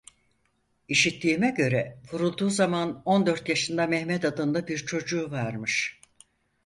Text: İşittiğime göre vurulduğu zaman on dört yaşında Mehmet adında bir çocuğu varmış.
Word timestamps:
İşittiğime 0.87 1.49
göre 1.49 1.99
vurulduğu 2.13 2.49
zaman 2.49 3.01
on 3.05 3.25
dört 3.25 3.49
yaşında 3.49 3.87
Mehmet 3.87 4.25
adında 4.25 4.67
bir 4.67 4.77
çocuğu 4.77 5.31
varmış. 5.31 5.99